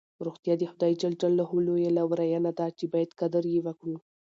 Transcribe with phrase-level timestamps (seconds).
[0.25, 1.03] روغتیا د خدای ج
[1.67, 3.97] لویه لورینه ده چې باید قدر یې وکړو.